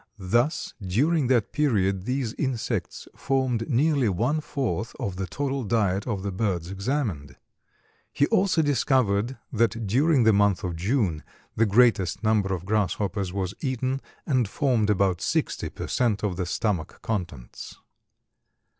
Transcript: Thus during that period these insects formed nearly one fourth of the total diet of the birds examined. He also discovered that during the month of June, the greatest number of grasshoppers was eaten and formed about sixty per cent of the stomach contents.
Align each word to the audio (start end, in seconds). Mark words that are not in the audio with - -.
Thus 0.17 0.73
during 0.81 1.27
that 1.27 1.51
period 1.51 2.05
these 2.05 2.33
insects 2.33 3.07
formed 3.15 3.69
nearly 3.69 4.09
one 4.09 4.41
fourth 4.41 4.95
of 4.99 5.15
the 5.17 5.27
total 5.27 5.63
diet 5.63 6.07
of 6.07 6.23
the 6.23 6.31
birds 6.31 6.71
examined. 6.71 7.35
He 8.11 8.25
also 8.25 8.63
discovered 8.63 9.37
that 9.53 9.85
during 9.85 10.23
the 10.23 10.33
month 10.33 10.63
of 10.63 10.75
June, 10.75 11.21
the 11.55 11.67
greatest 11.67 12.23
number 12.23 12.51
of 12.51 12.65
grasshoppers 12.65 13.31
was 13.31 13.53
eaten 13.61 14.01
and 14.25 14.49
formed 14.49 14.89
about 14.89 15.21
sixty 15.21 15.69
per 15.69 15.85
cent 15.87 16.23
of 16.23 16.35
the 16.35 16.47
stomach 16.47 16.97
contents. 17.03 17.77